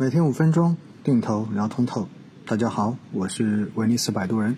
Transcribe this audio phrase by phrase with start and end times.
[0.00, 2.08] 每天五分钟，定投聊通透。
[2.46, 4.56] 大家好，我是威尼斯摆渡人。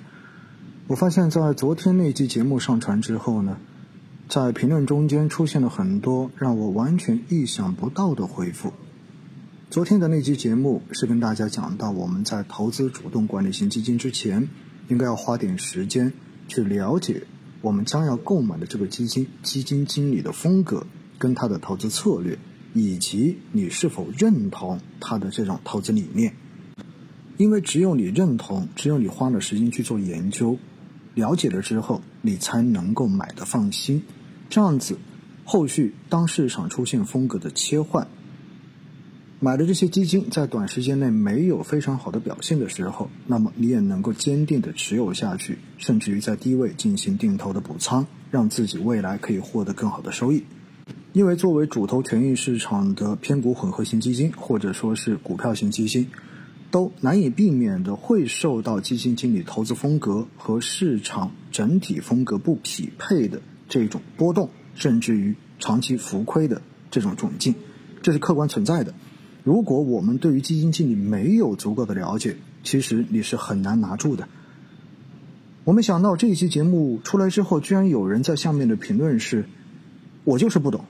[0.87, 3.57] 我发现，在昨天那期节目上传之后呢，
[4.29, 8.73] 在评论中间出现了很多让我完全意想不到的回复。
[9.69, 14.49] 昨天的那期节目是跟大家讲到，我们在投资主动管理型基金之前，
[14.87, 16.13] 应该要花点时间
[16.47, 17.25] 去了解
[17.63, 20.87] 我们将要购买的这个基金基金经理的风格
[21.19, 22.39] 跟他的投资策略。
[22.75, 26.35] 以及你是否认同他的这种投资理念？
[27.39, 30.59] 因为只有你认同，只有你花了时间去做研究、
[31.15, 34.03] 了解了之后，你才能够买的放心。
[34.49, 34.99] 这样子，
[35.45, 38.07] 后续当市场出现风格的切换，
[39.41, 50.45] 买的这些基金在短时间内没有非常好的表现的时候，那么你也能够坚定的持有下去，甚至于在低位进行定投的补仓，让自己未来可以获得更好的收益。
[51.13, 56.09] 因为作为主投权益市场的偏股混合型基金，或者说是股票型基金，
[56.71, 67.55] 都难以避免的会受到基金经理投资风格和市场整体风格不匹配的这种波动，甚至于长期浮亏的这种窘境，
[68.03, 68.95] 这是客观存在的。
[69.45, 74.29] 如果我们对于基金经理没有足够的了解，其实你是很难拿住的。
[75.65, 79.45] 我没想到这一期节目出来之后，居然有人在下面的评论是
[80.25, 80.85] ：“我就是不懂。”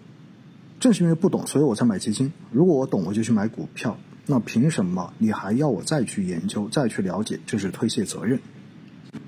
[0.81, 2.33] 正是因为不懂，所以我才买基金。
[2.51, 3.97] 如果我懂，我就去买股票。
[4.27, 7.39] 那凭什么你还要我再去研究、再去了解？
[7.47, 8.41] 这是推卸责任。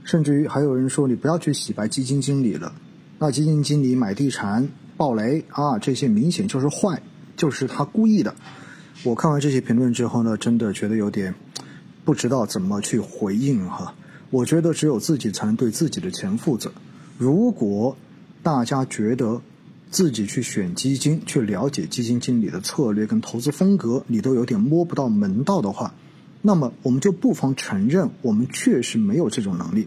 [0.03, 2.75] 甚至于还有人说，你不要去洗白基金经理了。
[3.21, 7.01] 那基金经理买地产暴雷啊，这些明显就是坏，
[7.37, 8.35] 就是他故意的。
[9.05, 11.35] 我看完这些评论之后呢，真的觉得有点
[12.05, 13.95] 不知道怎么去回应哈。
[14.31, 16.73] 我觉得只有自己才能对自己的钱负责。
[17.17, 17.97] 如果
[18.43, 19.41] 大家觉得，
[19.95, 25.95] 自己去选基金，去了解基金经理的策略跟投资风格，你都有点摸不到门道的话，
[26.43, 29.87] 那么我们就不妨承认，我们确实没有这种能力。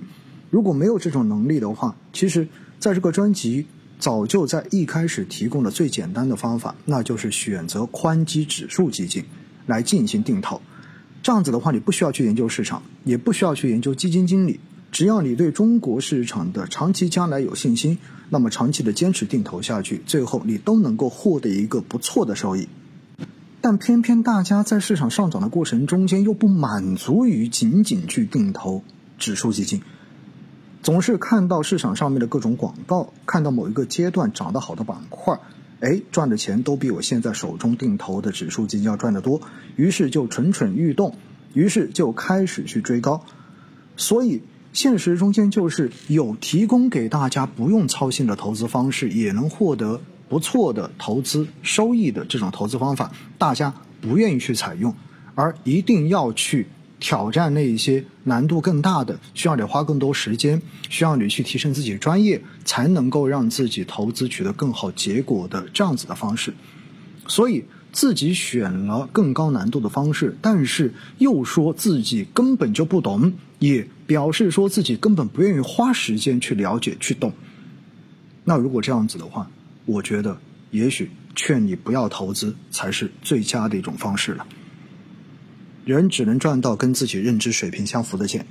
[0.50, 2.48] 如果没有这种能力的话，其实
[2.80, 3.66] 在这个专辑
[4.00, 9.26] 早就在一开始提供了最简单的方法，那就是选择宽基指数基金
[9.66, 10.62] 来进行定投。
[11.22, 14.62] 这样子的话，你不需要去研究市场，也不需要去研究基金经理。
[14.90, 17.98] 只要你对中国市场的长期将来有信心，
[18.30, 22.68] 那么长期的坚持定投下去，最后你都能够获得一个不错的收益。
[23.60, 28.82] 但偏偏大家在市场上涨的过程中间又不满足于仅仅去定投
[29.20, 29.82] 指数基金，
[30.82, 35.38] 总是看到市场上面的各种广告，看到某一个阶段涨得好的板块，
[35.82, 39.42] 哎，赚的钱都比我现在手中定投的指数基金要赚得多，
[39.76, 41.14] 于是就蠢蠢欲动，
[41.54, 43.22] 于是就开始去追高，
[43.98, 44.42] 所以。
[44.78, 50.00] 现实中间就是有提供给大家不用操心的投资方式，也能获得
[50.30, 54.94] 不错的投资收益的这种投资方法，大家不愿意去采用，
[55.34, 56.68] 而一定要去
[57.00, 66.54] 挑战那一些难度更大的，需要你花更多时间，需要你去提升自己专业，才能够让自己投资取得更好结果的这样子的方式。
[67.28, 73.88] 所以自己选了更高难度的方式，但是又说自己根本就不懂，也。
[74.08, 77.34] 表示说自己根本不愿意花时间去了解、去懂。
[78.46, 79.52] 那如果这样子的话，
[79.86, 80.40] 我觉得
[80.72, 84.48] 也许劝你不要投资才是最佳的一种方式了。
[85.86, 88.48] 人只能赚到跟自己认知水平相符的钱，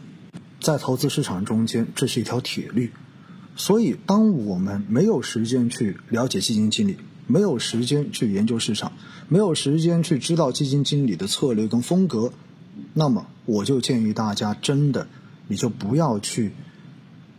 [0.61, 2.93] 在投资市场中间，这是一条铁律。
[3.57, 6.97] 所以，当我们没有时间去了解基金经理，
[7.27, 8.93] 没有时间去研究市场，
[9.29, 12.33] 没有时间去知道基金经理的策略跟风格，
[12.93, 15.09] 那么我就建议大家真的。
[15.49, 16.53] 你就不要去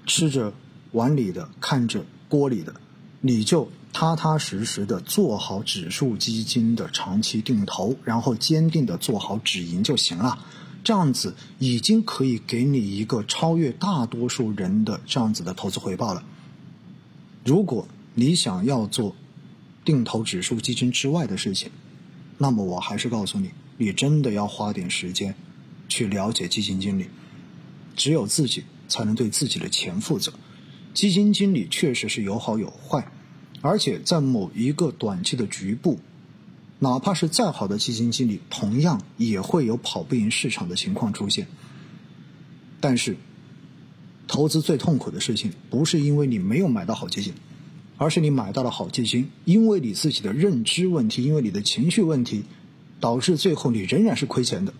[0.05, 0.53] 吃着
[0.91, 2.75] 碗里的看着锅里的，
[3.21, 10.45] 你就踏踏实实的做好指数基金的长期定投，然后坚定的做好止盈就行了。
[10.83, 16.23] 这样子已经可以给你一个超越大多数人的这样子的投资回报了。
[17.43, 19.15] 如果你想要做
[19.83, 21.71] 定投指数基金之外的事情，
[22.37, 25.35] 那么我还是告诉你，你真的要花点时间
[25.89, 27.07] 去了解基金经理。
[27.97, 30.31] 只有自己才能对自己的钱负责。
[30.93, 33.11] 基金经理确实是有好有坏，
[33.61, 35.99] 而且在某一个短期的局部，
[36.79, 41.47] 哪怕是再好的基金经理，同样也会有跑不赢市场的情况出现。
[42.79, 43.17] 但是，
[44.27, 47.33] 投资最痛苦的事情，不是因为你没有买到好基金，
[47.97, 52.43] 而是你买到了好基金，因为你自己的认知问题，因为你的情绪问题，
[52.99, 54.73] 导致最后你仍然是亏钱的。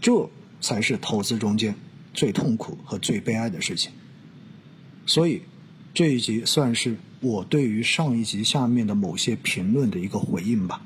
[0.00, 1.74] 这才是投资中间。
[2.12, 3.92] 最痛苦和最悲哀的事情，
[5.06, 5.42] 所以
[5.94, 10.82] 这一集算是我对于上一集下面的某些评论的一个回应吧。